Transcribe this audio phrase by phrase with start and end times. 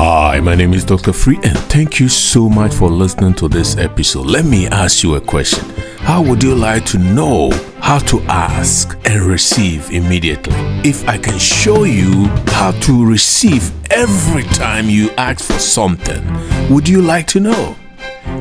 [0.00, 1.12] Hi, my name is Dr.
[1.12, 4.26] Free, and thank you so much for listening to this episode.
[4.26, 5.68] Let me ask you a question.
[5.98, 7.50] How would you like to know
[7.80, 10.54] how to ask and receive immediately?
[10.88, 16.24] If I can show you how to receive every time you ask for something,
[16.72, 17.74] would you like to know?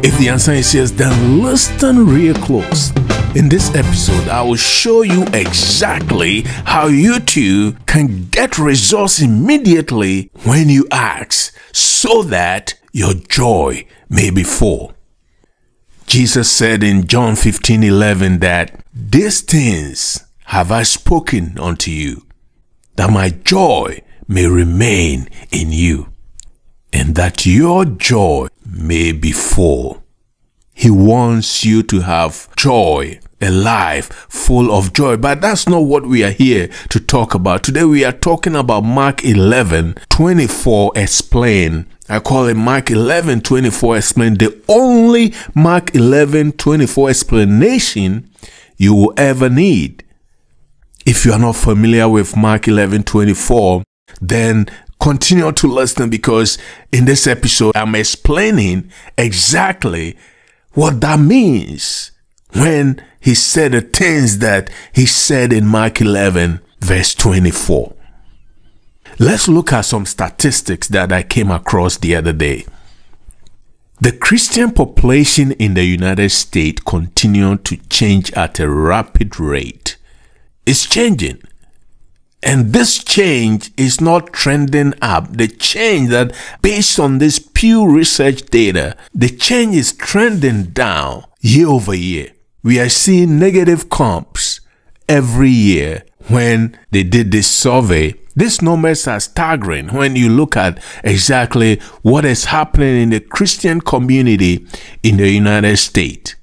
[0.04, 2.92] If the answer is yes, then listen real close.
[3.38, 10.32] In this episode, I will show you exactly how you too can get results immediately
[10.44, 14.96] when you ask so that your joy may be full.
[16.08, 22.26] Jesus said in John 15 11 that these things have I spoken unto you,
[22.96, 26.12] that my joy may remain in you,
[26.92, 30.04] and that your joy may be full.
[30.74, 35.18] He wants you to have joy, a life full of joy.
[35.18, 37.64] But that's not what we are here to talk about.
[37.64, 41.86] Today we are talking about Mark 11 24 explain.
[42.10, 44.36] I call it Mark 11 24 explain.
[44.36, 48.30] The only Mark 11 24 explanation
[48.78, 50.04] you will ever need.
[51.06, 53.84] If you are not familiar with Mark 11 24,
[54.22, 54.68] then
[55.00, 56.58] continue to listen because
[56.92, 60.18] in this episode I'm explaining exactly
[60.74, 62.12] what that means
[62.54, 67.94] when he said the things that he said in Mark 11, verse 24.
[69.20, 72.66] Let's look at some statistics that I came across the other day.
[74.00, 79.98] The Christian population in the United States continues to change at a rapid rate.
[80.68, 81.42] It's changing.
[82.44, 85.36] And this change is not trending up.
[85.36, 91.68] The change that, based on this Pew Research data, the change is trending down year
[91.68, 92.30] over year.
[92.64, 94.62] We are seeing negative comps
[95.08, 98.16] every year when they did this survey.
[98.36, 103.82] These numbers are staggering when you look at exactly what is happening in the Christian
[103.82, 104.68] community
[105.04, 106.36] in the United States.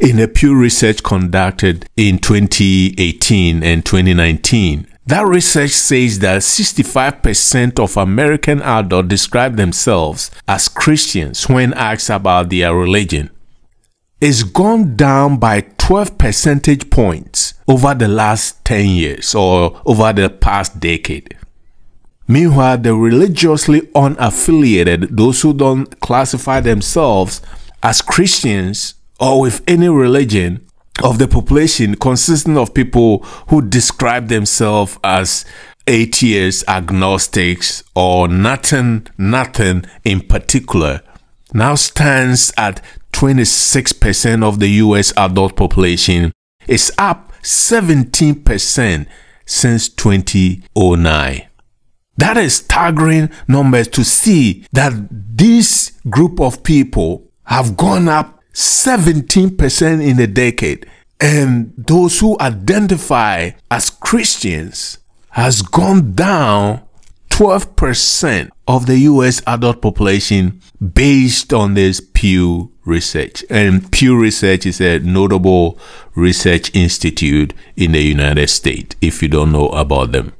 [0.00, 7.96] In a Pew Research conducted in 2018 and 2019, that research says that 65% of
[7.96, 13.30] American adults describe themselves as Christians when asked about their religion.
[14.18, 20.30] It's gone down by 12 percentage points over the last 10 years or over the
[20.30, 21.36] past decade.
[22.26, 27.42] Meanwhile, the religiously unaffiliated, those who don't classify themselves
[27.82, 30.66] as Christians or with any religion,
[31.04, 35.44] of the population consisting of people who describe themselves as
[35.86, 41.02] atheists, agnostics, or nothing, nothing in particular,
[41.52, 42.82] now stands at
[43.16, 46.32] 26% of the US adult population.
[46.68, 49.06] is up 17%
[49.46, 51.48] since 2009.
[52.18, 60.06] That is staggering numbers to see that this group of people have gone up 17%
[60.06, 60.86] in a decade.
[61.18, 64.98] And those who identify as Christians
[65.30, 66.82] has gone down
[67.30, 70.60] 12% of the US adult population
[70.92, 73.44] based on this Pew Research.
[73.50, 75.78] And Pew Research is a notable
[76.14, 80.32] research institute in the United States, if you don't know about them.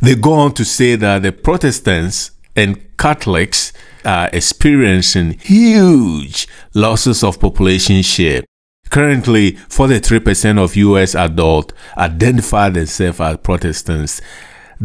[0.00, 3.72] They go on to say that the Protestants and Catholics
[4.04, 8.44] are experiencing huge losses of population share.
[8.88, 14.20] Currently, 43% of US adults identify themselves as Protestants,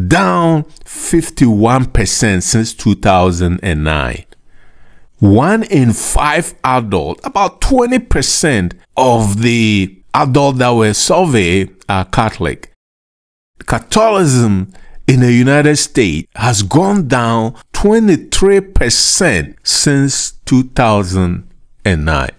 [0.08, 4.26] down 51% since 2009.
[5.22, 12.74] One in five adults, about 20% of the adults that were surveyed are Catholic.
[13.60, 14.74] Catholicism
[15.06, 22.30] in the United States has gone down 23% since 2009.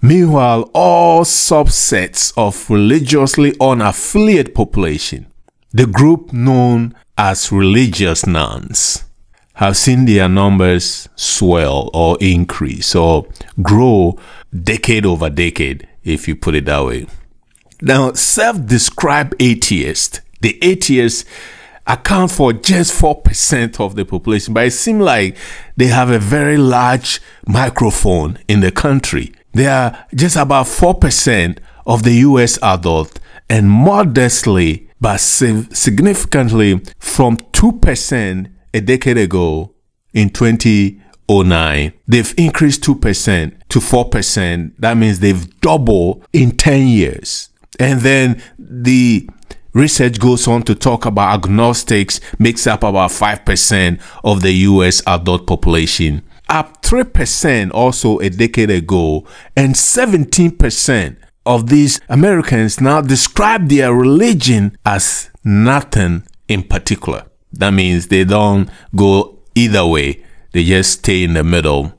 [0.00, 5.28] Meanwhile, all subsets of religiously unaffiliated population,
[5.70, 9.04] the group known as religious nones,
[9.62, 13.26] have seen their numbers swell or increase or
[13.62, 14.18] grow
[14.62, 17.06] decade over decade, if you put it that way.
[17.80, 21.24] Now, self described atheists the atheists
[21.86, 25.36] account for just 4% of the population, but it seems like
[25.76, 29.32] they have a very large microphone in the country.
[29.52, 33.18] They are just about 4% of the US adult
[33.48, 39.74] and modestly but significantly from 2% a decade ago
[40.12, 47.48] in 2009 they've increased 2% to 4% that means they've doubled in 10 years.
[47.78, 49.28] And then the
[49.74, 55.46] Research goes on to talk about agnostics makes up about 5% of the US adult
[55.46, 59.26] population, up 3% also a decade ago,
[59.56, 61.16] and 17%
[61.46, 67.24] of these Americans now describe their religion as nothing in particular.
[67.52, 70.22] That means they don't go either way.
[70.52, 71.92] They just stay in the middle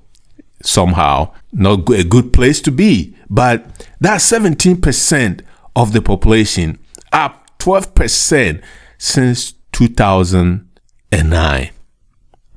[0.64, 1.34] somehow.
[1.52, 3.16] Not a good place to be.
[3.30, 5.42] But that 17%
[5.76, 6.80] of the population,
[7.12, 8.64] up 12%
[8.98, 11.70] since 2009.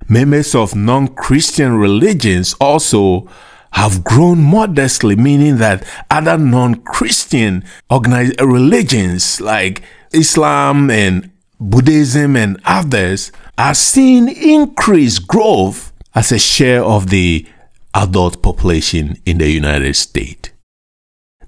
[0.08, 3.28] Members of non Christian religions also
[3.72, 9.82] have grown modestly, meaning that other non Christian organized religions like
[10.12, 17.46] Islam and Buddhism and others are seeing increased growth as a share of the
[17.94, 20.50] adult population in the United States.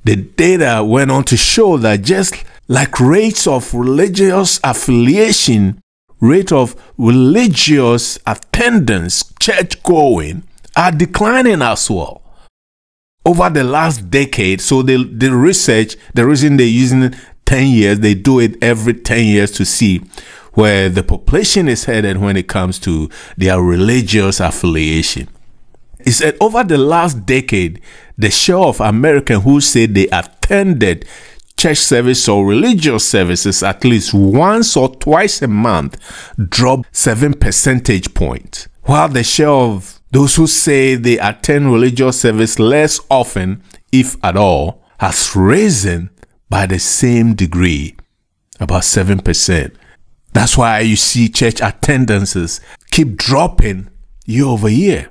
[0.05, 2.35] The data went on to show that just
[2.69, 5.81] like rates of religious affiliation,
[6.21, 10.45] rate of religious attendance, church going,
[10.77, 12.23] are declining as well.
[13.27, 17.15] Over the last decade, so the, the research, the reason they're using
[17.49, 20.03] 10 years, they do it every 10 years to see
[20.53, 23.09] where the population is headed when it comes to
[23.39, 25.27] their religious affiliation.
[26.05, 27.81] He said over the last decade,
[28.19, 31.07] the share of Americans who say they attended
[31.57, 35.97] church service or religious services at least once or twice a month
[36.51, 42.59] dropped 7 percentage points, while the share of those who say they attend religious service
[42.59, 46.11] less often, if at all, has risen
[46.49, 47.97] by the same degree,
[48.61, 49.75] about 7%.
[50.33, 52.61] That's why you see church attendances
[52.91, 53.89] keep dropping
[54.27, 55.11] year over year.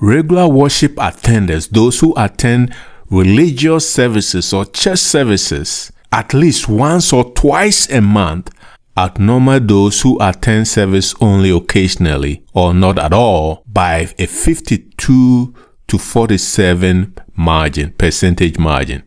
[0.00, 2.74] Regular worship attenders, those who attend
[3.10, 8.50] religious services or church services at least once or twice a month
[8.98, 15.54] outnumber those who attend service only occasionally or not at all by a 52
[15.88, 19.02] to 47 margin, percentage margin.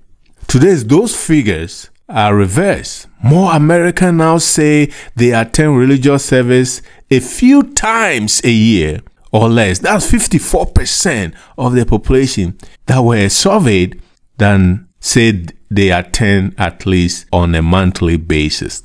[0.48, 3.08] Today, those figures are reversed.
[3.24, 9.02] More Americans now say they attend religious service a few times a year
[9.32, 9.80] or less.
[9.80, 14.02] That's 54% of the population that were surveyed
[14.38, 18.84] than said they attend at least on a monthly basis.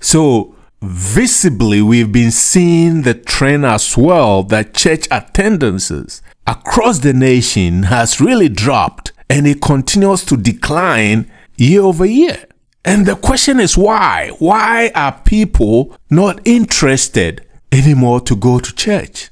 [0.00, 7.84] So, visibly, we've been seeing the trend as well that church attendances across the nation
[7.84, 12.46] has really dropped and it continues to decline year over year.
[12.84, 14.30] And the question is why?
[14.38, 19.30] Why are people not interested anymore to go to church?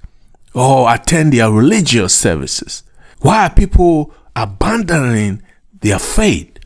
[0.55, 2.83] or attend their religious services?
[3.21, 5.43] Why are people abandoning
[5.81, 6.59] their faith?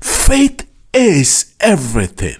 [0.00, 2.36] Faith is everything.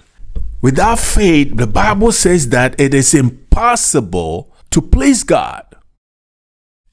[0.60, 5.64] Without faith, the Bible says that it is impossible to please God.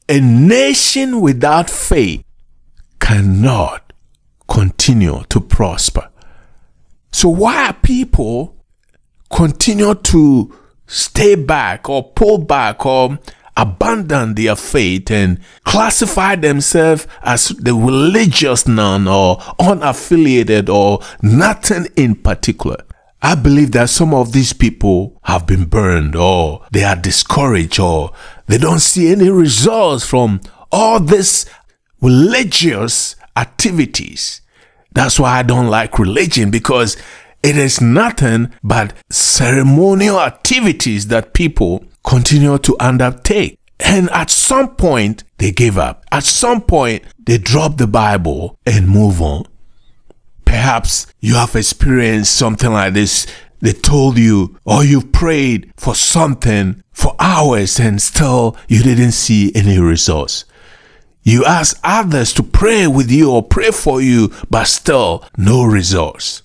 [0.10, 2.24] A nation without faith
[3.02, 3.92] cannot
[4.48, 6.10] continue to prosper.
[7.12, 8.56] So why are people
[9.30, 10.58] continue to
[10.88, 13.18] stay back or pull back or
[13.58, 22.16] abandon their faith and classify themselves as the religious non or unaffiliated or nothing in
[22.16, 22.78] particular.
[23.22, 28.12] I believe that some of these people have been burned or they are discouraged or
[28.48, 31.46] they don't see any results from all these
[32.02, 34.42] religious activities.
[34.94, 36.98] That's why I don't like religion because
[37.44, 43.58] it is nothing but ceremonial activities that people continue to undertake.
[43.80, 46.06] And at some point, they give up.
[46.12, 49.46] At some point, they drop the Bible and move on.
[50.46, 53.26] Perhaps you have experienced something like this.
[53.60, 59.52] They told you, or you prayed for something for hours and still you didn't see
[59.56, 60.46] any results.
[61.24, 66.42] You ask others to pray with you or pray for you, but still no results.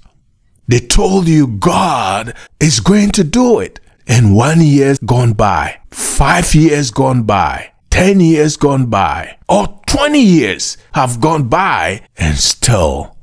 [0.68, 3.80] They told you God is going to do it.
[4.06, 10.20] And one year's gone by, five years gone by, 10 years gone by, or 20
[10.20, 13.16] years have gone by, and still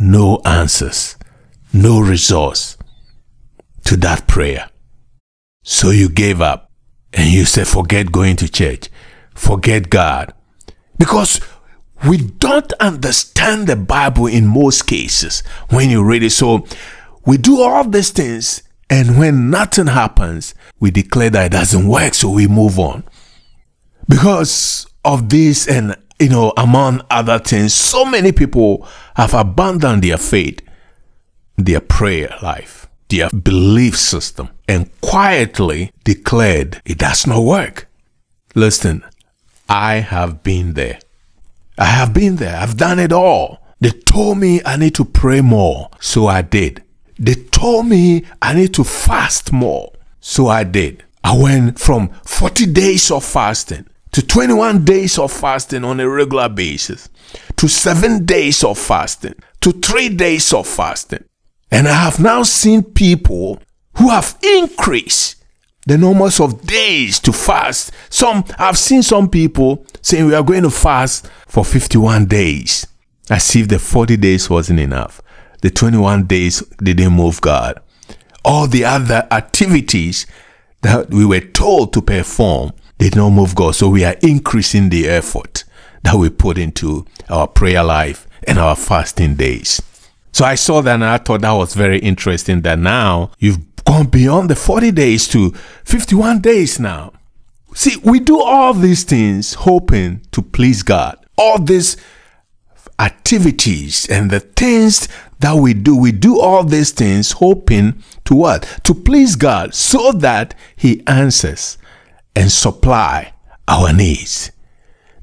[0.00, 1.16] no answers,
[1.72, 2.76] no resource
[3.84, 4.70] to that prayer.
[5.62, 6.70] So you gave up
[7.12, 8.88] and you said, forget going to church,
[9.34, 10.32] forget God.
[10.98, 11.40] Because
[12.06, 16.30] we don't understand the Bible in most cases when you read it.
[16.30, 16.66] So
[17.26, 22.14] we do all these things and when nothing happens, we declare that it doesn't work,
[22.14, 23.04] so we move on.
[24.08, 30.18] Because of this and, you know, among other things, so many people have abandoned their
[30.18, 30.60] faith.
[31.56, 37.86] their prayer life, their belief system, and quietly declared it does not work.
[38.54, 39.04] Listen,
[39.70, 40.98] I have been there.
[41.78, 42.56] I have been there.
[42.56, 43.64] I've done it all.
[43.78, 46.82] They told me I need to pray more, so I did.
[47.20, 51.04] They told me I need to fast more, so I did.
[51.22, 56.48] I went from 40 days of fasting to 21 days of fasting on a regular
[56.48, 57.08] basis
[57.54, 61.24] to seven days of fasting to three days of fasting.
[61.70, 63.62] And I have now seen people
[63.98, 65.39] who have increased
[65.90, 67.90] the numbers of days to fast.
[68.10, 72.86] Some I've seen some people saying we are going to fast for 51 days.
[73.28, 75.20] As if the 40 days wasn't enough.
[75.62, 77.80] The 21 days didn't move God.
[78.44, 80.28] All the other activities
[80.82, 83.74] that we were told to perform did not move God.
[83.74, 85.64] So we are increasing the effort
[86.04, 89.82] that we put into our prayer life and our fasting days.
[90.32, 94.06] So I saw that and I thought that was very interesting that now you've gone
[94.06, 95.50] beyond the 40 days to
[95.84, 97.12] 51 days now.
[97.74, 101.18] See, we do all these things hoping to please God.
[101.36, 101.96] All these
[103.00, 105.08] activities and the things
[105.40, 108.62] that we do, we do all these things hoping to what?
[108.84, 111.76] To please God so that He answers
[112.36, 113.32] and supply
[113.66, 114.52] our needs.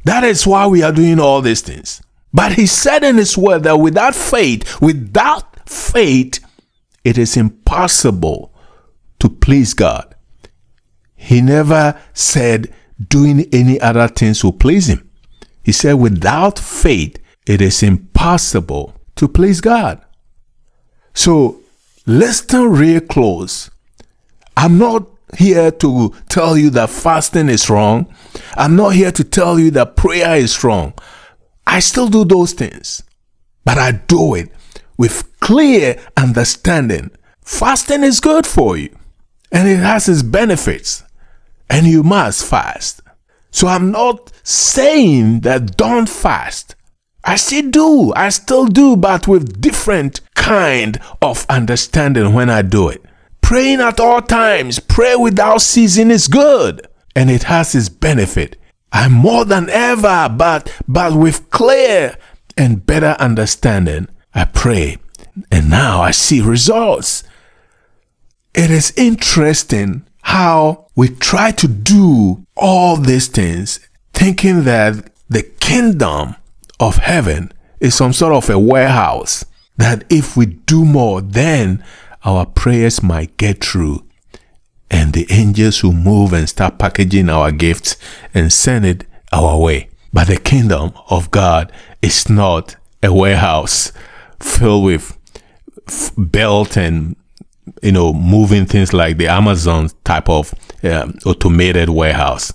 [0.03, 2.01] That is why we are doing all these things.
[2.33, 6.39] But he said in his word that without faith, without faith,
[7.05, 8.53] it is impossible
[9.19, 10.15] to please God.
[11.15, 12.73] He never said
[13.09, 15.09] doing any other things will please him.
[15.63, 20.01] He said without faith, it is impossible to please God.
[21.13, 21.61] So
[22.05, 23.69] listen real close.
[24.55, 25.07] I'm not
[25.37, 28.13] here to tell you that fasting is wrong.
[28.55, 30.93] I'm not here to tell you that prayer is wrong.
[31.65, 33.03] I still do those things,
[33.65, 34.49] but I do it
[34.97, 37.11] with clear understanding.
[37.43, 38.97] Fasting is good for you
[39.51, 41.03] and it has its benefits,
[41.69, 43.01] and you must fast.
[43.51, 46.75] So I'm not saying that don't fast.
[47.23, 48.13] I still do.
[48.15, 53.03] I still do, but with different kind of understanding when I do it.
[53.41, 58.57] Praying at all times, pray without ceasing is good and it has its benefit.
[58.91, 62.15] I'm more than ever, but but with clear
[62.55, 64.97] and better understanding, I pray,
[65.51, 67.23] and now I see results.
[68.57, 73.79] It is interesting how we try to do all these things
[74.13, 76.35] thinking that the kingdom
[76.79, 79.45] of heaven is some sort of a warehouse
[79.77, 81.83] that if we do more, then
[82.25, 84.03] our prayers might get through
[84.89, 87.95] and the angels will move and start packaging our gifts
[88.33, 89.87] and send it our way.
[90.11, 91.71] But the kingdom of God
[92.01, 93.91] is not a warehouse
[94.39, 95.15] filled with
[96.17, 97.15] belt and
[97.81, 102.53] you know moving things like the Amazon type of um, automated warehouse.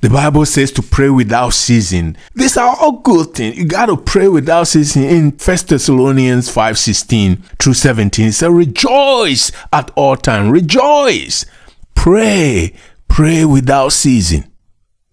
[0.00, 2.14] The Bible says to pray without ceasing.
[2.34, 3.56] These are all good things.
[3.56, 5.04] You got to pray without ceasing.
[5.04, 10.50] In First Thessalonians 5 16 through 17, it says, Rejoice at all times.
[10.50, 11.46] Rejoice.
[11.94, 12.74] Pray,
[13.08, 14.44] pray without ceasing.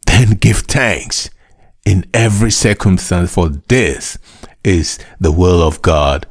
[0.05, 1.29] Then give thanks
[1.85, 4.17] in every circumstance, for this
[4.65, 6.27] is the will of God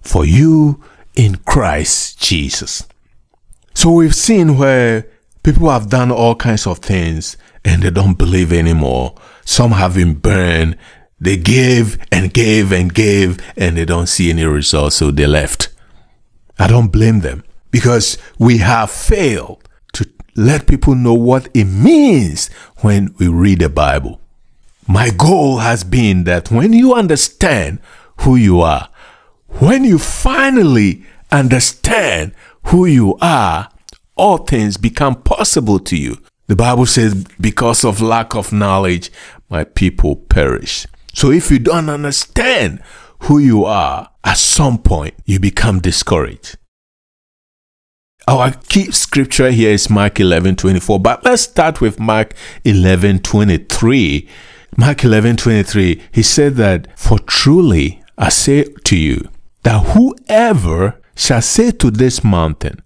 [0.00, 0.82] for you
[1.18, 2.86] in Christ Jesus.
[3.74, 5.06] So we've seen where
[5.42, 9.16] people have done all kinds of things and they don't believe anymore.
[9.44, 10.78] Some have been burned.
[11.20, 15.70] They gave and gave and gave and they don't see any results, so they left.
[16.56, 22.48] I don't blame them because we have failed to let people know what it means
[22.82, 24.20] when we read the Bible.
[24.86, 27.80] My goal has been that when you understand
[28.20, 28.88] who you are,
[29.48, 32.32] when you finally understand
[32.64, 33.70] who you are,
[34.16, 36.18] all things become possible to you.
[36.46, 39.10] The Bible says, because of lack of knowledge,
[39.50, 40.86] my people perish.
[41.14, 42.82] So if you don't understand
[43.20, 46.56] who you are, at some point you become discouraged.
[48.26, 54.28] Our key scripture here is Mark 11 24, but let's start with Mark 11 23.
[54.76, 59.28] Mark 11 23, he said that, For truly I say to you,
[59.62, 62.82] that whoever shall say to this mountain,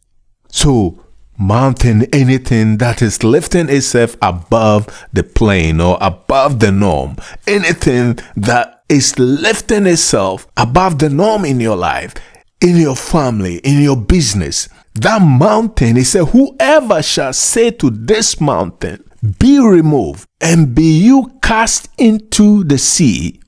[0.49, 1.03] so
[1.39, 8.83] mountain, anything that is lifting itself above the plane or above the norm, anything that
[8.89, 12.15] is lifting itself above the norm in your life,
[12.61, 18.41] in your family, in your business, that mountain, he said, Whoever shall say to this
[18.41, 19.03] mountain,
[19.39, 23.41] Be removed, and be you cast into the sea,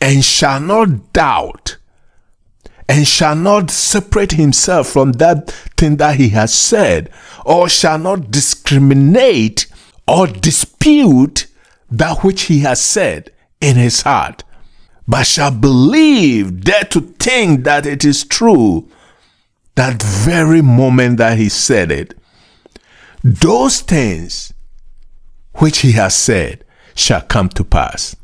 [0.00, 1.78] and shall not doubt,
[2.90, 7.08] and shall not separate himself from that thing that he has said,
[7.44, 9.68] or shall not discriminate
[10.08, 11.46] or dispute
[11.88, 13.30] that which he has said
[13.60, 14.42] in his heart,
[15.06, 18.88] but shall believe, dare to think that it is true,
[19.76, 22.18] that very moment that he said it,
[23.22, 24.52] those things
[25.54, 26.64] which he has said
[26.96, 28.16] shall come to pass,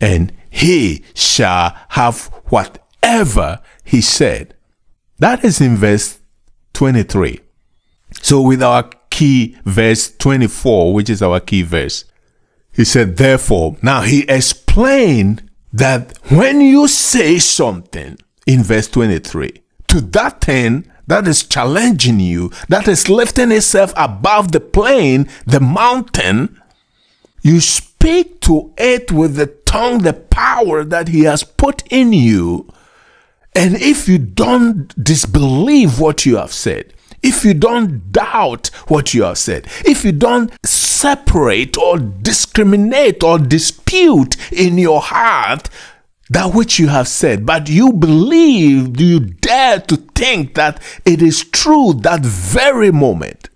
[0.00, 2.32] and he shall have
[3.02, 4.54] whatever he said.
[5.18, 6.20] That is in verse
[6.74, 7.40] 23.
[8.22, 12.04] So, with our key verse 24, which is our key verse,
[12.72, 20.00] he said, Therefore, now he explained that when you say something in verse 23 to
[20.00, 26.60] that thing that is challenging you, that is lifting itself above the plain, the mountain,
[27.42, 32.68] you speak to it with the tongue, the power that He has put in you.
[33.56, 39.22] And if you don't disbelieve what you have said, if you don't doubt what you
[39.22, 45.70] have said, if you don't separate or discriminate or dispute in your heart
[46.28, 51.42] that which you have said, but you believe, you dare to think that it is
[51.44, 53.48] true that very moment,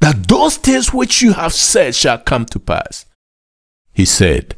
[0.00, 3.06] that those things which you have said shall come to pass.
[3.92, 4.56] He said,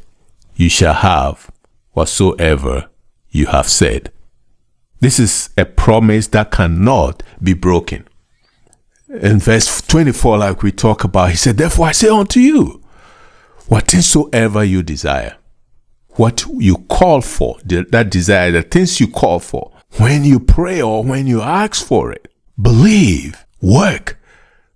[0.55, 1.51] You shall have
[1.91, 2.89] whatsoever
[3.29, 4.11] you have said.
[5.01, 8.07] This is a promise that cannot be broken.
[9.09, 12.83] In verse 24, like we talk about, he said, Therefore I say unto you,
[13.67, 15.37] whatsoever you desire,
[16.11, 21.03] what you call for, that desire, the things you call for, when you pray or
[21.03, 22.31] when you ask for it,
[22.61, 24.20] believe, work,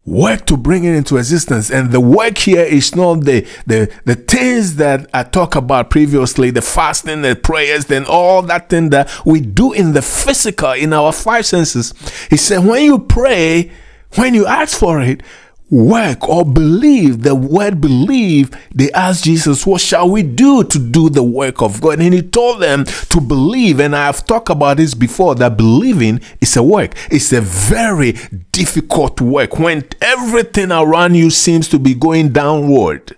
[0.06, 1.72] work to bring it into existence.
[1.72, 6.52] And the work here is not the, the, the things that I talked about previously,
[6.52, 10.94] the fasting, the prayers, then all that thing that we do in the physical, in
[10.94, 11.94] our five senses.
[12.30, 13.72] He said, when you pray,
[14.16, 15.22] when you ask for it,
[15.70, 21.10] work or believe the word believe they asked jesus what shall we do to do
[21.10, 22.00] the work of god?
[22.00, 23.80] And he told them to believe.
[23.80, 26.94] And i've talked about this before that believing is a work.
[27.10, 28.14] It's a very
[28.52, 29.58] difficult work.
[29.58, 33.16] When everything around you seems to be going downward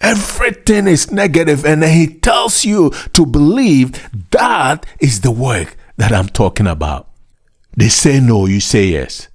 [0.00, 1.64] everything is negative.
[1.64, 4.08] And he tells you to believe.
[4.30, 7.08] That is the work that i'm talking about.
[7.76, 9.27] They say no you say yes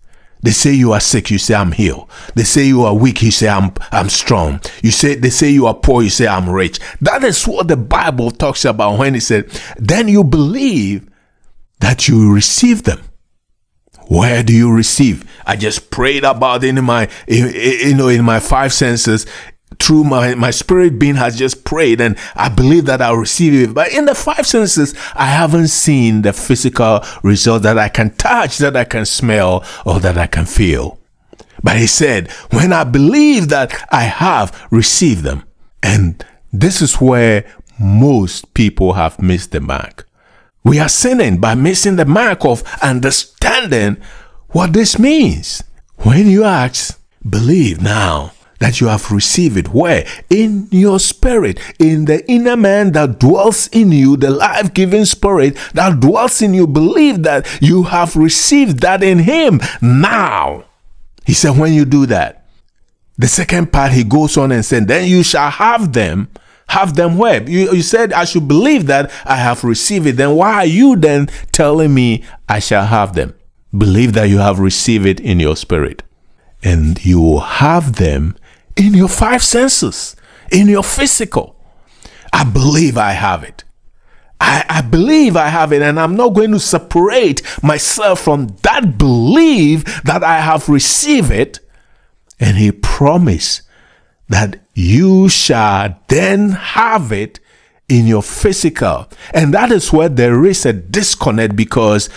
[0.44, 2.10] they say you are sick, you say I'm healed.
[2.36, 4.60] They say you are weak, you say I'm I'm strong.
[4.84, 6.80] You say they say you are poor, you say I'm rich.
[7.02, 11.10] That is what the Bible talks about when it said, then you believe
[11.80, 13.02] that you receive them.
[14.08, 15.24] Where do you receive?
[15.46, 19.26] I just prayed about in my, you know, in my five senses
[19.80, 23.74] through my, my spirit being has just prayed and I believe that I'll receive it.
[23.74, 28.58] But in the five senses, I haven't seen the physical result that I can touch,
[28.60, 31.00] that I can smell, or that I can feel.
[31.64, 35.44] But he said, when I believe that I have received them,
[35.82, 37.46] and this is where
[37.80, 40.08] most people have missed the mark.
[40.64, 43.98] We are sinning by missing the mark of understanding
[44.50, 45.64] what this means.
[45.98, 48.34] When you ask, believe now
[48.64, 49.74] that you have received it.
[49.74, 50.08] Where?
[50.30, 55.58] In your spirit, in the inner man that dwells in you, the life giving spirit
[55.74, 56.66] that dwells in you.
[56.66, 60.64] Believe that you have received that in Him now.
[61.26, 62.46] He said, when you do that,
[63.18, 66.30] the second part he goes on and said, then you shall have them.
[66.70, 67.44] Have them where?
[67.44, 70.16] You, you said I should believe that I have received it.
[70.16, 73.36] Then why are you then telling me I shall have them?
[73.78, 76.02] Believe that you have received it in your spirit.
[76.64, 78.38] And you will have them
[78.76, 80.16] in your five senses,
[80.52, 81.56] in your physical.
[82.32, 83.64] I believe I have it.
[84.40, 88.98] I, I, believe I have it, and I'm not going to separate myself from that
[88.98, 91.60] belief that I have received it.
[92.40, 93.62] And he promised
[94.28, 97.40] that you shall then have it
[97.88, 99.08] in your physical.
[99.34, 102.10] And that is where there is a disconnect because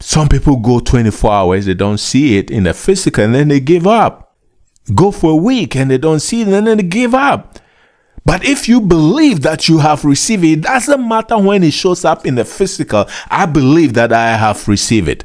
[0.00, 3.60] some people go 24 hours, they don't see it in the physical, and then they
[3.60, 4.29] give up
[4.94, 7.58] go for a week and they don't see it and then they give up.
[8.24, 12.04] But if you believe that you have received it, it doesn't matter when it shows
[12.04, 13.06] up in the physical.
[13.28, 15.24] I believe that I have received it.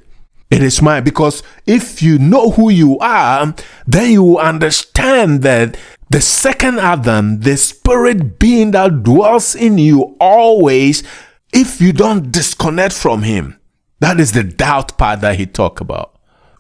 [0.52, 3.54] It is mine because if you know who you are,
[3.86, 5.76] then you understand that
[6.10, 11.04] the second Adam, the spirit being that dwells in you always,
[11.52, 13.60] if you don't disconnect from him,
[14.00, 16.15] that is the doubt part that he talked about,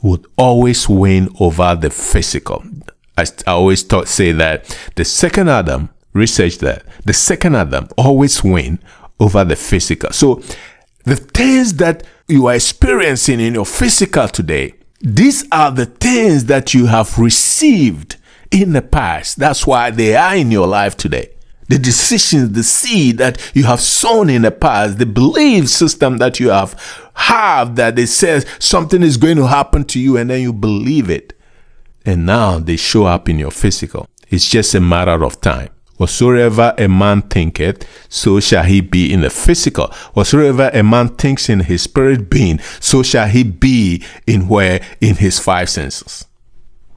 [0.05, 2.63] would always win over the physical.
[3.17, 8.79] I, I always say that the second Adam, research that, the second Adam always win
[9.19, 10.11] over the physical.
[10.11, 10.41] So
[11.05, 16.73] The things that you are experiencing in your physical today, these are the things that
[16.73, 18.17] you have received
[18.49, 19.37] in the past.
[19.37, 21.34] That's why they are in your life today.
[21.67, 26.39] The decisions, the seed that you have sown in the past, the belief system that
[26.39, 26.73] you have
[27.15, 31.09] have that it says something is going to happen to you and then you believe
[31.09, 31.33] it.
[32.05, 34.07] And now they show up in your physical.
[34.29, 35.69] It's just a matter of time.
[35.97, 39.87] Whatsoever a man thinketh, so shall he be in the physical.
[40.13, 44.81] Whatsoever a man thinks in his spirit being, so shall he be in where?
[44.99, 46.25] In his five senses.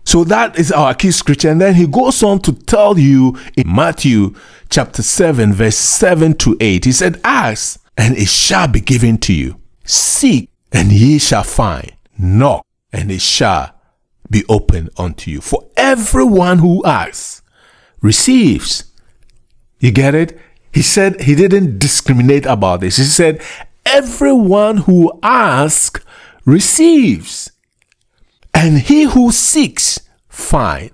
[0.05, 1.51] So that is our key scripture.
[1.51, 4.35] And then he goes on to tell you in Matthew
[4.71, 6.85] chapter 7, verse 7 to 8.
[6.85, 9.61] He said, Ask, and it shall be given to you.
[9.85, 11.93] Seek, and ye shall find.
[12.19, 13.75] Knock, and it shall
[14.31, 15.41] be opened unto you.
[15.41, 17.43] For everyone who asks
[18.01, 18.85] receives.
[19.79, 20.39] You get it?
[20.73, 22.97] He said he didn't discriminate about this.
[22.97, 23.43] He said,
[23.87, 26.05] Everyone who asks
[26.45, 27.51] receives,
[28.53, 30.93] and he who seeks finds,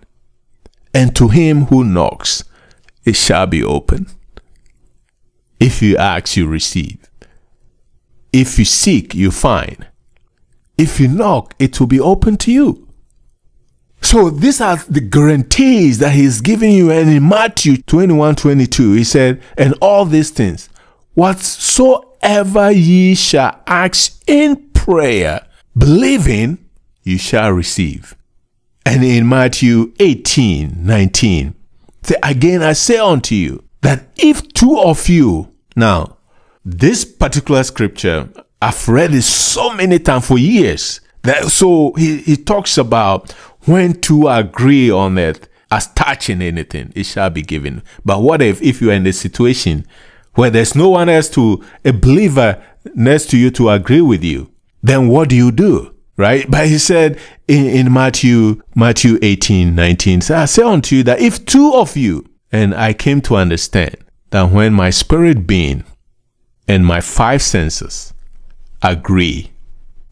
[0.92, 2.44] and to him who knocks
[3.04, 4.06] it shall be open.
[5.60, 6.98] If you ask, you receive.
[8.32, 9.86] If you seek, you find.
[10.76, 12.88] If you knock, it will be open to you.
[14.00, 16.90] So these are the guarantees that he's giving you.
[16.90, 20.68] And in Matthew 21 22, he said, And all these things,
[21.14, 26.58] whatsoever ye shall ask in prayer, believing,
[27.02, 28.14] you shall receive.
[28.84, 31.54] And in Matthew 18 19,
[32.04, 36.16] say, Again I say unto you, that if two of you, now,
[36.64, 38.28] this particular scripture,
[38.62, 41.00] I've read it so many times for years.
[41.22, 43.32] That, so he, he talks about
[43.66, 47.82] when two agree on it as touching anything, it shall be given.
[48.04, 49.86] But what if, if you're in a situation
[50.34, 52.62] where there's no one else to, a believer
[52.94, 54.50] next to you to agree with you,
[54.82, 55.93] then what do you do?
[56.16, 56.48] Right?
[56.48, 61.20] But he said in, in Matthew, Matthew 18, 19, so I say unto you that
[61.20, 63.96] if two of you, and I came to understand
[64.31, 65.83] that when my spirit being
[66.68, 68.14] and my five senses
[68.81, 69.50] agree,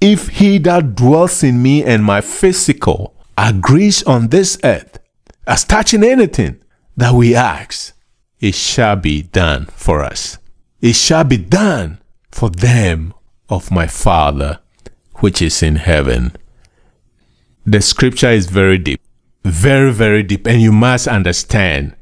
[0.01, 4.99] if he that dwells in me and my physical agrees on this earth
[5.47, 6.61] as touching anything
[6.97, 7.95] that we ask,
[8.41, 10.39] it shall be done for us.
[10.81, 12.01] It shall be done
[12.33, 13.15] for them
[13.49, 14.59] of my Father
[15.23, 16.33] which is in heaven.
[17.65, 19.01] The scripture is very deep,
[19.45, 21.95] very, very deep, and you must understand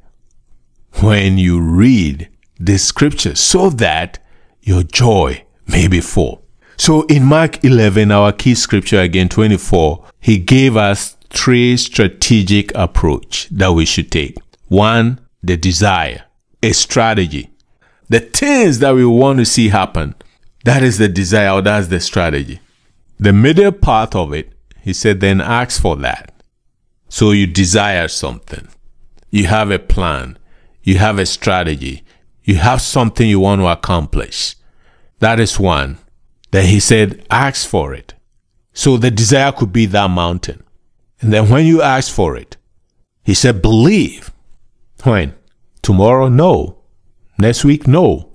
[1.02, 4.18] when you read the scripture so that
[4.62, 6.42] your joy may be full.
[6.78, 13.48] So in Mark 11, our key scripture again, 24, he gave us three strategic approach
[13.50, 14.38] that we should take.
[14.68, 16.24] One, the desire,
[16.62, 17.50] a strategy.
[18.08, 20.14] The things that we want to see happen,
[20.64, 22.60] that is the desire, or that's the strategy.
[23.20, 26.32] The middle part of it, he said, then ask for that.
[27.10, 28.66] So you desire something.
[29.28, 30.38] You have a plan.
[30.82, 32.02] You have a strategy.
[32.44, 34.56] You have something you want to accomplish.
[35.18, 35.98] That is one.
[36.50, 38.14] Then he said, ask for it.
[38.72, 40.62] So the desire could be that mountain.
[41.20, 42.56] And then when you ask for it,
[43.22, 44.32] he said, believe.
[45.02, 45.34] When?
[45.82, 46.28] Tomorrow?
[46.28, 46.78] No.
[47.38, 47.86] Next week?
[47.86, 48.32] No.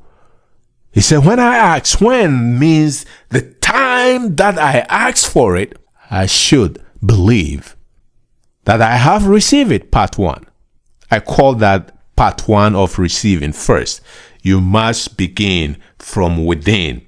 [0.91, 5.77] He said, when I ask, when means the time that I ask for it,
[6.09, 7.75] I should believe
[8.65, 10.45] that I have received it, part one.
[11.11, 14.01] I call that part one of receiving first.
[14.41, 17.01] You must begin from within.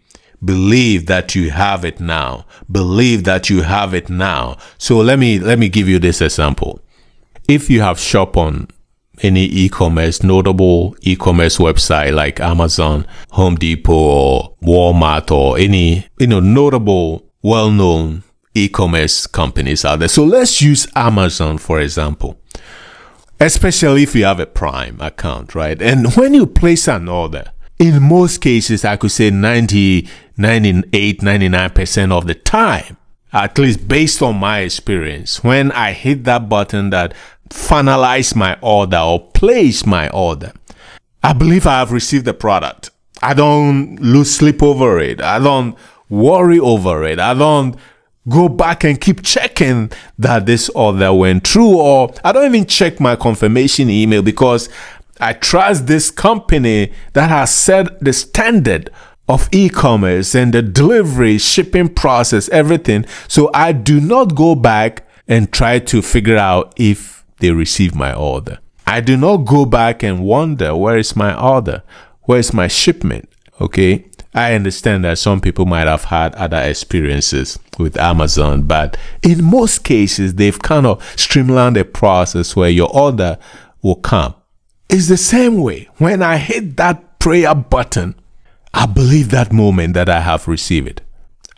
[0.43, 2.45] Believe that you have it now.
[2.71, 4.57] Believe that you have it now.
[4.77, 6.79] So let me, let me give you this example.
[7.47, 8.67] If you have shop on
[9.21, 16.39] any e-commerce, notable e-commerce website like Amazon, Home Depot, or Walmart, or any, you know,
[16.39, 20.07] notable, well-known e-commerce companies out there.
[20.07, 22.39] So let's use Amazon, for example.
[23.39, 25.79] Especially if you have a Prime account, right?
[25.81, 32.11] And when you place an order, in most cases, I could say 90, 98, 99%
[32.11, 32.97] of the time,
[33.31, 37.13] at least based on my experience, when I hit that button that
[37.49, 40.53] finalize my order or place my order,
[41.23, 42.91] I believe I have received the product.
[43.21, 45.21] I don't lose sleep over it.
[45.21, 45.75] I don't
[46.09, 47.19] worry over it.
[47.19, 47.75] I don't
[48.29, 52.99] go back and keep checking that this order went through or I don't even check
[52.99, 54.69] my confirmation email because
[55.19, 58.89] I trust this company that has set the standard
[59.27, 63.05] of e-commerce and the delivery, shipping process, everything.
[63.27, 68.13] So I do not go back and try to figure out if they receive my
[68.13, 68.59] order.
[68.85, 71.83] I do not go back and wonder where is my order?
[72.21, 73.29] Where is my shipment?
[73.59, 74.05] Okay.
[74.33, 79.83] I understand that some people might have had other experiences with Amazon, but in most
[79.83, 83.39] cases, they've kind of streamlined the process where your order
[83.81, 84.35] will come.
[84.89, 85.89] It's the same way.
[85.97, 88.15] When I hit that prayer button,
[88.73, 91.01] I believe that moment that I have received it.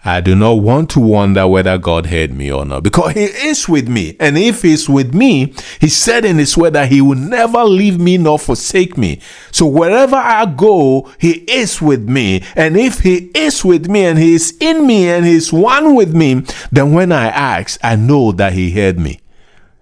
[0.10, 3.70] I do not want to wonder whether God heard me or not because He is
[3.70, 4.18] with me.
[4.20, 8.00] And if He's with me, He said in His word that He will never leave
[8.00, 9.22] me nor forsake me.
[9.52, 12.44] So wherever I go, He is with me.
[12.56, 16.16] And if He is with me and He is in me and He's one with
[16.16, 19.20] me, then when I ask, I know that He heard me.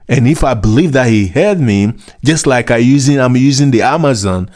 [0.10, 3.84] And if I believe that He heard me, just like I using I'm using the
[3.84, 4.52] Amazon,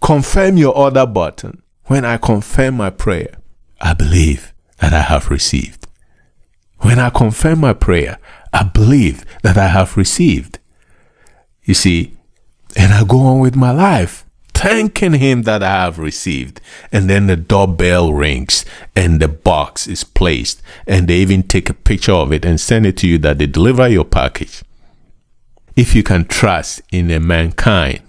[0.00, 1.62] confirm your order button.
[1.86, 3.34] When I confirm my prayer,
[3.80, 5.86] I believe that I have received.
[6.80, 8.18] When I confirm my prayer,
[8.52, 10.58] I believe that I have received.
[11.64, 12.16] You see,
[12.76, 16.60] and I go on with my life, thanking Him that I have received.
[16.92, 21.74] And then the doorbell rings and the box is placed, and they even take a
[21.74, 24.62] picture of it and send it to you that they deliver your package.
[25.74, 28.02] If you can trust in a mankind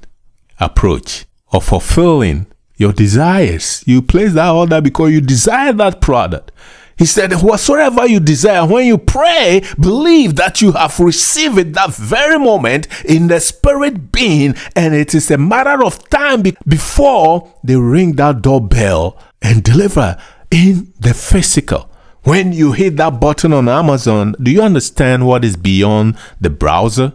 [0.59, 3.83] approach of fulfilling your desires.
[3.85, 6.51] You place that order because you desire that product.
[6.97, 11.93] He said, Whatsoever you desire, when you pray, believe that you have received it that
[11.93, 17.53] very moment in the spirit being, and it is a matter of time be- before
[17.63, 20.17] they ring that doorbell and deliver
[20.49, 21.89] in the physical.
[22.23, 27.13] When you hit that button on Amazon, do you understand what is beyond the browser?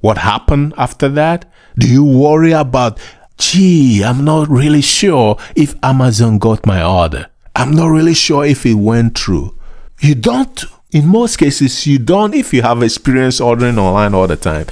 [0.00, 1.50] What happened after that?
[1.78, 3.00] Do you worry about
[3.44, 7.26] gee, I'm not really sure if Amazon got my order.
[7.54, 9.56] I'm not really sure if it went through.
[10.00, 14.36] You don't, in most cases, you don't, if you have experience ordering online all the
[14.36, 14.66] time,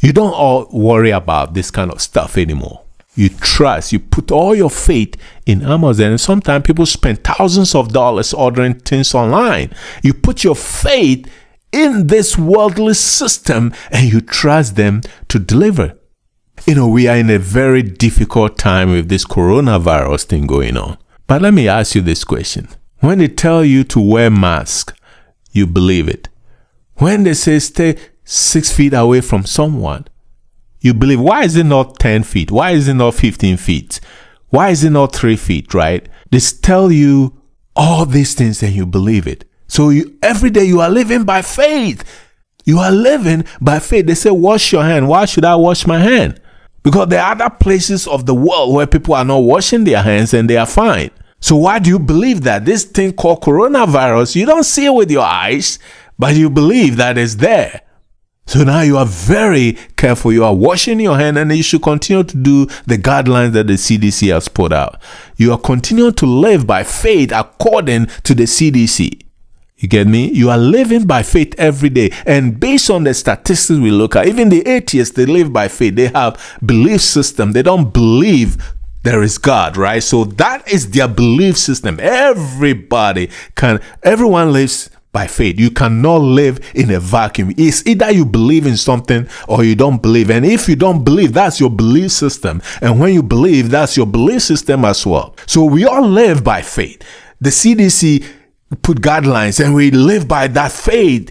[0.00, 2.82] you don't all worry about this kind of stuff anymore.
[3.14, 6.10] You trust, you put all your faith in Amazon.
[6.10, 9.72] And sometimes people spend thousands of dollars ordering things online.
[10.02, 11.30] You put your faith
[11.72, 15.96] in this worldly system and you trust them to deliver
[16.66, 20.98] you know, we are in a very difficult time with this coronavirus thing going on.
[21.28, 22.68] But let me ask you this question.
[22.98, 24.96] When they tell you to wear mask,
[25.52, 26.28] you believe it.
[26.94, 30.06] When they say stay six feet away from someone,
[30.80, 31.20] you believe.
[31.20, 32.50] Why is it not 10 feet?
[32.50, 34.00] Why is it not 15 feet?
[34.48, 36.08] Why is it not three feet, right?
[36.30, 37.40] They tell you
[37.76, 39.44] all these things and you believe it.
[39.68, 42.04] So you, every day you are living by faith.
[42.64, 44.06] You are living by faith.
[44.06, 45.08] They say, wash your hand.
[45.08, 46.40] Why should I wash my hand?
[46.86, 50.32] Because there are other places of the world where people are not washing their hands
[50.32, 51.10] and they are fine.
[51.40, 55.10] So why do you believe that this thing called coronavirus, you don't see it with
[55.10, 55.80] your eyes,
[56.16, 57.80] but you believe that it's there?
[58.46, 60.32] So now you are very careful.
[60.32, 63.72] You are washing your hand and you should continue to do the guidelines that the
[63.72, 65.02] CDC has put out.
[65.34, 69.25] You are continuing to live by faith according to the CDC.
[69.78, 70.30] You get me?
[70.30, 72.10] You are living by faith every day.
[72.24, 75.96] And based on the statistics we look at, even the atheists, they live by faith.
[75.96, 77.52] They have belief system.
[77.52, 78.56] They don't believe
[79.02, 80.02] there is God, right?
[80.02, 82.00] So that is their belief system.
[82.00, 85.60] Everybody can, everyone lives by faith.
[85.60, 87.52] You cannot live in a vacuum.
[87.58, 90.30] It's either you believe in something or you don't believe.
[90.30, 92.62] And if you don't believe, that's your belief system.
[92.80, 95.36] And when you believe, that's your belief system as well.
[95.46, 97.02] So we all live by faith.
[97.40, 98.26] The CDC
[98.82, 101.30] put guidelines and we live by that faith.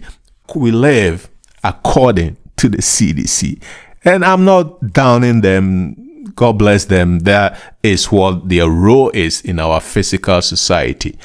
[0.54, 1.28] We live
[1.62, 3.62] according to the CDC.
[4.04, 6.32] And I'm not downing them.
[6.34, 7.20] God bless them.
[7.20, 11.18] That is what their role is in our physical society.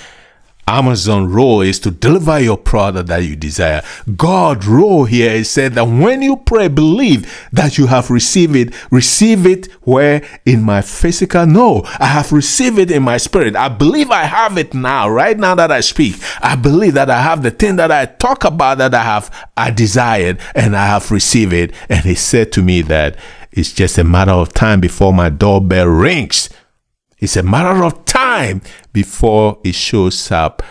[0.68, 3.82] Amazon role is to deliver your product that you desire.
[4.16, 8.74] God role here is said that when you pray, believe that you have received it.
[8.92, 11.46] Receive it where in my physical?
[11.46, 13.56] No, I have received it in my spirit.
[13.56, 16.16] I believe I have it now, right now that I speak.
[16.42, 19.72] I believe that I have the thing that I talk about that I have I
[19.72, 21.74] desired and I have received it.
[21.90, 23.18] And he said to me that
[23.52, 26.50] it's just a matter of time before my doorbell rings.
[27.22, 30.64] It's a matter of time before it shows up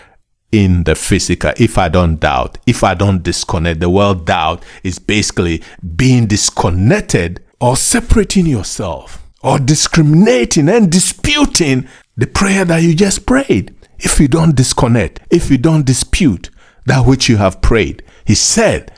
[0.51, 3.79] in the physical if I don't doubt, if I don't disconnect.
[3.79, 5.63] The word doubt is basically
[5.95, 11.87] being disconnected or separating yourself or discriminating and disputing
[12.17, 13.73] the prayer that you just prayed.
[13.97, 16.49] If you don't disconnect, if you don't dispute
[16.85, 18.91] that which you have prayed, he said,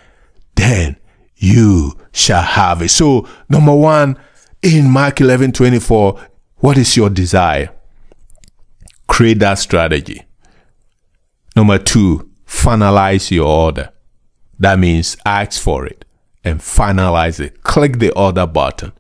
[0.55, 0.97] then
[1.35, 2.89] you shall have it.
[2.89, 4.17] So, number one,
[4.63, 6.19] in Mark 11 24,
[6.63, 7.71] what is your desire?
[9.05, 10.23] Create that strategy.
[11.57, 13.89] Number two, finalize your order.
[14.59, 16.05] That means ask for it
[16.41, 17.63] and finalize it.
[17.63, 18.93] Click the order button.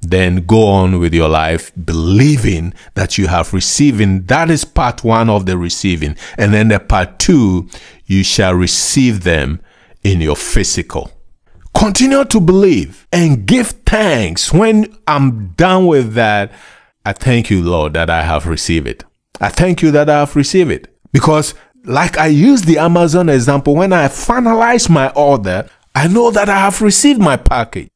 [0.00, 4.22] then go on with your life believing that you have receiving.
[4.22, 6.16] That is part one of the receiving.
[6.36, 7.68] And then the part two,
[8.06, 9.60] you shall receive them
[10.04, 11.10] in your physical.
[11.74, 14.52] Continue to believe and give thanks.
[14.52, 16.52] When I'm done with that,
[17.04, 19.04] I thank you, Lord, that I have received it.
[19.40, 20.94] I thank you that I have received it.
[21.12, 26.48] Because, like I used the Amazon example, when I finalize my order, I know that
[26.48, 27.90] I have received my package.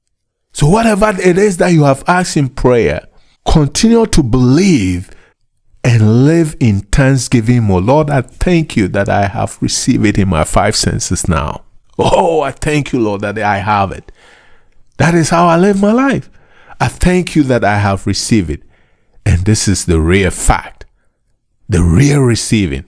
[0.52, 3.06] So, whatever it is that you have asked in prayer,
[3.46, 5.10] continue to believe
[5.84, 7.80] and live in thanksgiving more.
[7.80, 11.62] Lord, I thank you that I have received it in my five senses now.
[11.98, 14.12] Oh, I thank you, Lord, that I have it.
[14.98, 16.30] That is how I live my life.
[16.80, 18.62] I thank you that I have received it.
[19.24, 20.86] And this is the real fact,
[21.68, 22.84] the real receiving.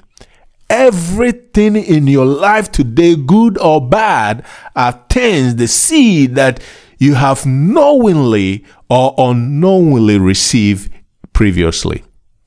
[0.71, 4.45] Everything in your life today, good or bad,
[4.75, 6.61] are things, the seed that
[6.99, 10.93] you have knowingly or unknowingly received
[11.33, 12.03] previously,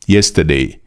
[0.07, 0.81] yesterday,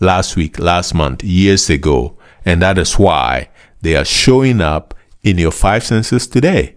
[0.00, 2.18] last week, last month, years ago.
[2.44, 3.48] And that is why
[3.80, 6.76] they are showing up in your five senses today.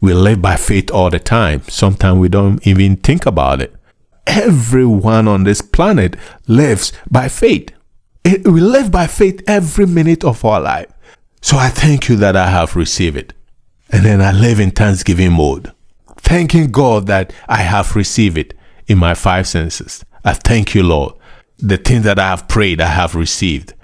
[0.00, 1.62] We live by faith all the time.
[1.68, 3.74] Sometimes we don't even think about it.
[4.26, 7.70] Everyone on this planet lives by faith.
[8.24, 10.90] It, we live by faith every minute of our life.
[11.40, 13.34] So I thank you that I have received it.
[13.90, 15.72] And then I live in thanksgiving mode,
[16.16, 18.54] thanking God that I have received it
[18.86, 20.04] in my five senses.
[20.24, 21.14] I thank you, Lord.
[21.58, 23.74] The thing that I have prayed, I have received.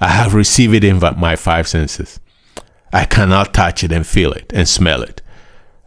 [0.00, 2.20] I have received it in my five senses.
[2.92, 5.22] I cannot touch it and feel it and smell it.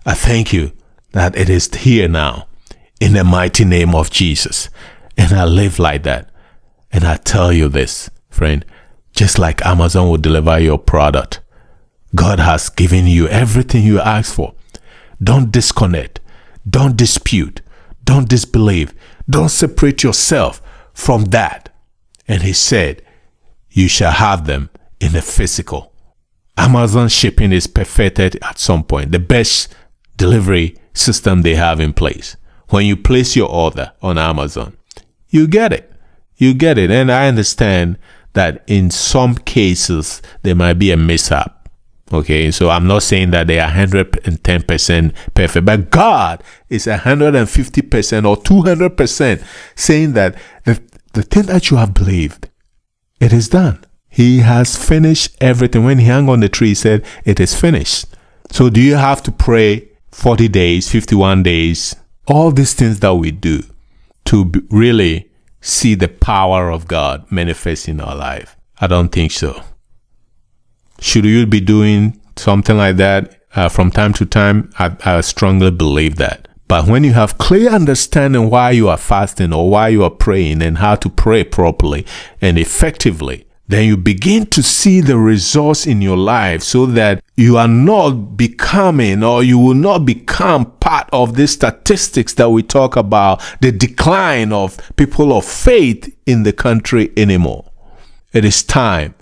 [0.05, 0.71] I thank you
[1.11, 2.47] that it is here now
[2.99, 4.69] in the mighty name of Jesus.
[5.17, 6.29] And I live like that.
[6.91, 8.65] And I tell you this, friend,
[9.11, 11.41] just like Amazon will deliver your product,
[12.15, 14.53] God has given you everything you ask for.
[15.21, 16.19] Don't disconnect.
[16.67, 17.61] Don't dispute.
[18.03, 18.93] Don't disbelieve.
[19.29, 20.61] Don't separate yourself
[20.93, 21.69] from that.
[22.27, 23.03] And he said,
[23.69, 25.93] You shall have them in the physical.
[26.57, 29.11] Amazon shipping is perfected at some point.
[29.11, 29.73] The best
[30.17, 32.35] delivery system they have in place.
[32.69, 34.77] When you place your order on Amazon,
[35.29, 35.91] you get it.
[36.37, 36.91] You get it.
[36.91, 37.97] And I understand
[38.33, 41.55] that in some cases there might be a mishap.
[42.11, 48.37] Okay, so I'm not saying that they are 110% perfect, but God is 150% or
[48.37, 49.43] 200%
[49.75, 50.81] saying that the,
[51.13, 52.49] the thing that you have believed,
[53.19, 53.85] it is done.
[54.07, 55.83] He has finished everything.
[55.83, 58.07] When he hung on the tree, he said, It is finished.
[58.49, 61.95] So, do you have to pray 40 days, 51 days,
[62.29, 63.63] all these things that we do
[64.25, 65.29] to really
[65.61, 68.55] see the power of God manifest in our life?
[68.79, 69.61] I don't think so.
[70.99, 74.71] Should you be doing something like that uh, from time to time?
[74.77, 76.47] I, I strongly believe that.
[76.67, 80.61] But when you have clear understanding why you are fasting or why you are praying
[80.61, 82.05] and how to pray properly
[82.41, 87.55] and effectively, then you begin to see the results in your life so that you
[87.55, 92.95] are not becoming or you will not become part of the statistics that we talk
[92.95, 97.69] about the decline of people of faith in the country anymore.
[98.33, 99.13] It is time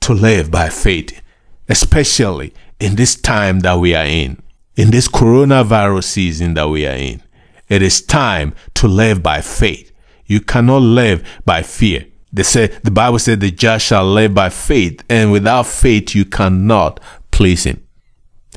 [0.00, 1.20] to live by faith,
[1.68, 4.42] especially in this time that we are in,
[4.76, 7.22] in this coronavirus season that we are in.
[7.68, 9.92] It is time to live by faith.
[10.24, 12.06] You cannot live by fear.
[12.32, 16.24] They say the Bible said the just shall live by faith, and without faith you
[16.24, 17.84] cannot please him.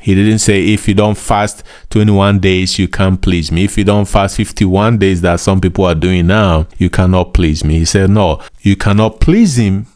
[0.02, 3.64] He didn't say if you don't fast 21 days you can't please me.
[3.64, 7.64] If you don't fast 51 days that some people are doing now, you cannot please
[7.64, 7.78] me.
[7.78, 9.86] He said no, you cannot please him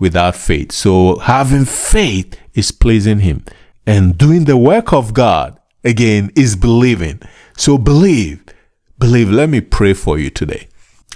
[0.00, 0.72] without faith.
[0.72, 3.44] So having faith is pleasing him.
[3.86, 7.20] And doing the work of God again is believing.
[7.56, 8.42] So believe.
[8.98, 9.30] Believe.
[9.30, 10.68] Let me pray for you today.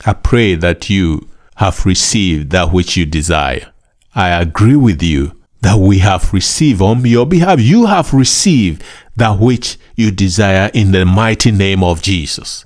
[0.05, 3.73] I pray that you have received that which you desire.
[4.15, 7.61] I agree with you that we have received on your behalf.
[7.61, 8.83] You have received
[9.17, 12.65] that which you desire in the mighty name of Jesus.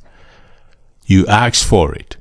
[1.05, 2.16] You asked for it.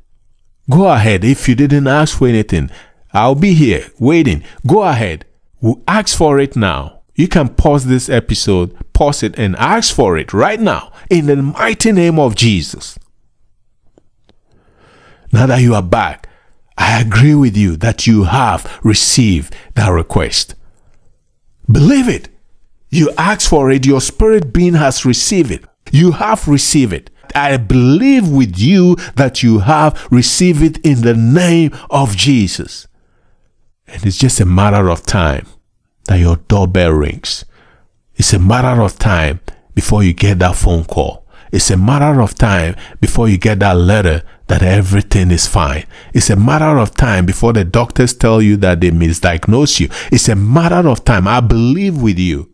[0.69, 1.23] Go ahead.
[1.23, 2.69] If you didn't ask for anything,
[3.13, 4.43] I'll be here waiting.
[4.67, 5.25] Go ahead.
[5.61, 7.01] We'll ask for it now.
[7.15, 11.37] You can pause this episode, pause it, and ask for it right now in the
[11.37, 12.99] mighty name of Jesus.
[15.31, 16.27] Now that you are back,
[16.77, 20.55] I agree with you that you have received that request.
[21.71, 22.29] Believe it.
[22.89, 25.63] You asked for it, your spirit being has received it.
[25.91, 27.09] You have received it.
[27.33, 32.87] I believe with you that you have received it in the name of Jesus.
[33.87, 35.45] And it's just a matter of time
[36.05, 37.45] that your doorbell rings.
[38.15, 39.41] It's a matter of time
[39.73, 41.25] before you get that phone call.
[41.51, 45.85] It's a matter of time before you get that letter that everything is fine.
[46.13, 49.89] It's a matter of time before the doctors tell you that they misdiagnose you.
[50.11, 51.27] It's a matter of time.
[51.27, 52.53] I believe with you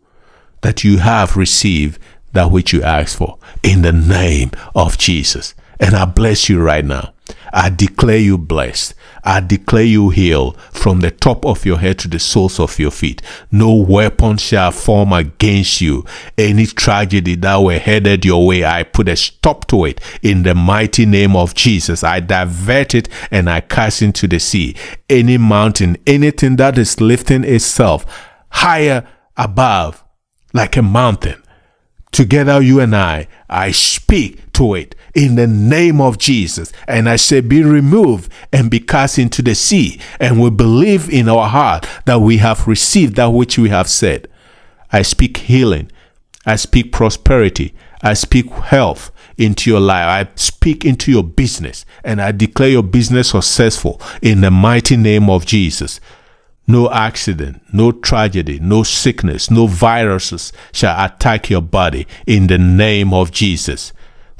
[0.62, 1.98] that you have received
[2.32, 5.54] that which you asked for in the name of Jesus.
[5.78, 7.12] And I bless you right now.
[7.52, 8.94] I declare you blessed.
[9.24, 12.90] I declare you healed from the top of your head to the soles of your
[12.90, 13.22] feet.
[13.50, 16.04] No weapon shall form against you.
[16.36, 20.54] Any tragedy that were headed your way, I put a stop to it in the
[20.54, 22.02] mighty name of Jesus.
[22.02, 24.74] I divert it and I cast into the sea.
[25.08, 28.04] Any mountain, anything that is lifting itself
[28.50, 29.06] higher
[29.36, 30.04] above
[30.52, 31.42] like a mountain.
[32.10, 36.72] Together, you and I, I speak to it in the name of Jesus.
[36.86, 40.00] And I say, Be removed and be cast into the sea.
[40.18, 44.28] And we believe in our heart that we have received that which we have said.
[44.92, 45.90] I speak healing.
[46.44, 47.74] I speak prosperity.
[48.02, 50.28] I speak health into your life.
[50.28, 51.84] I speak into your business.
[52.04, 56.00] And I declare your business successful in the mighty name of Jesus.
[56.66, 63.12] No accident, no tragedy, no sickness, no viruses shall attack your body in the name
[63.12, 63.92] of Jesus.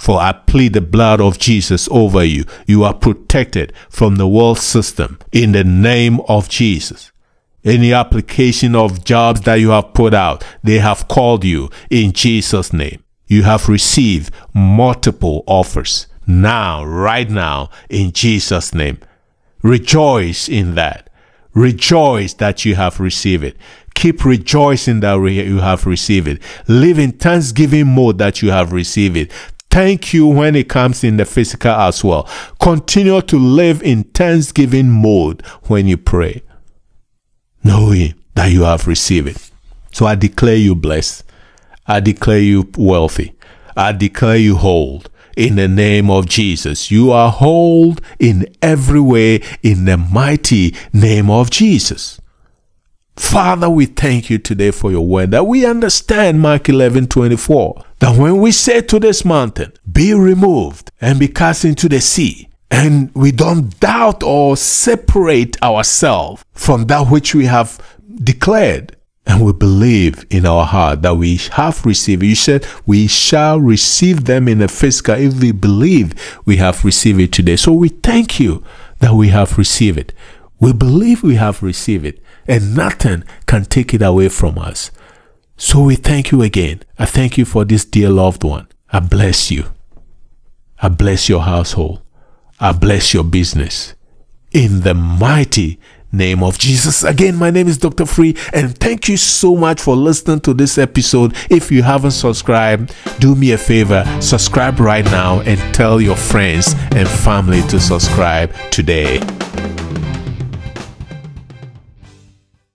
[0.02, 2.44] For I plead the blood of Jesus over you.
[2.66, 7.12] You are protected from the world system in the name of Jesus.
[7.64, 12.72] Any application of jobs that you have put out, they have called you in Jesus'
[12.72, 13.04] name.
[13.28, 18.98] You have received multiple offers now, right now, in Jesus' name.
[19.62, 21.10] Rejoice in that.
[21.54, 23.56] Rejoice that you have received it.
[23.94, 26.42] Keep rejoicing that you have received it.
[26.66, 29.30] Live in thanksgiving mode that you have received it.
[29.72, 32.28] Thank you when it comes in the physical as well.
[32.60, 36.42] Continue to live in thanksgiving mode when you pray,
[37.64, 39.50] knowing that you have received it.
[39.90, 41.24] So I declare you blessed.
[41.86, 43.32] I declare you wealthy.
[43.74, 45.04] I declare you whole
[45.38, 46.90] in the name of Jesus.
[46.90, 52.20] You are whole in every way in the mighty name of Jesus.
[53.16, 57.84] Father, we thank you today for your word that we understand Mark 11 24.
[57.98, 62.48] That when we say to this mountain, be removed and be cast into the sea,
[62.70, 67.78] and we don't doubt or separate ourselves from that which we have
[68.24, 68.96] declared,
[69.26, 72.22] and we believe in our heart that we have received.
[72.22, 76.14] You said we shall receive them in the physical if we believe
[76.46, 77.56] we have received it today.
[77.56, 78.64] So we thank you
[79.00, 80.14] that we have received it.
[80.58, 84.90] We believe we have received it and nothing can take it away from us.
[85.56, 86.82] So we thank you again.
[86.98, 88.68] I thank you for this dear loved one.
[88.90, 89.66] I bless you.
[90.80, 92.02] I bless your household.
[92.58, 93.94] I bless your business.
[94.50, 95.78] In the mighty
[96.12, 97.02] name of Jesus.
[97.02, 98.06] Again, my name is Dr.
[98.06, 101.34] Free, and thank you so much for listening to this episode.
[101.50, 106.74] If you haven't subscribed, do me a favor, subscribe right now and tell your friends
[106.92, 109.20] and family to subscribe today.